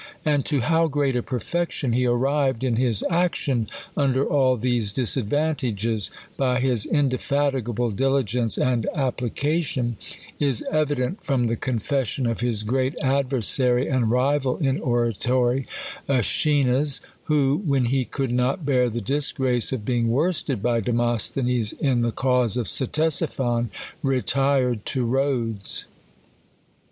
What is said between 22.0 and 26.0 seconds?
the cause of Ctesipii^n, retired to Rhodes.